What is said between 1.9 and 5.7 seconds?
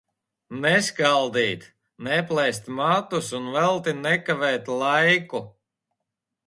neplēst matus un velti nekavēt laiku.